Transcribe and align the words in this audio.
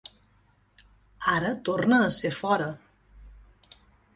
Ara 1.33 1.51
torna 1.69 1.99
a 2.07 2.09
ser 2.17 2.33
fora. 2.41 2.71